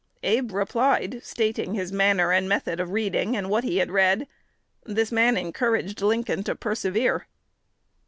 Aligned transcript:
Abe 0.23 0.51
replied, 0.51 1.19
stating 1.23 1.75
his 1.75 1.91
manner 1.91 2.33
and 2.33 2.49
method 2.49 2.79
of 2.79 2.89
reading, 2.89 3.37
and 3.37 3.51
what 3.51 3.63
he 3.63 3.77
had 3.77 3.91
read. 3.91 4.27
The 4.83 5.07
man 5.11 5.37
encouraged 5.37 6.01
Lincoln 6.01 6.41
to 6.45 6.55
persevere." 6.55 7.27